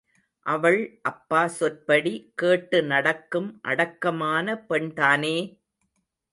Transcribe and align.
அவள் 0.45 0.79
அப்பா 1.03 1.47
சொற்படி 1.47 2.13
கேட்டு 2.35 2.83
நடக்கும் 2.83 3.61
அடக்கமான 3.63 4.57
பெண் 4.67 4.91
தானே! 4.93 5.37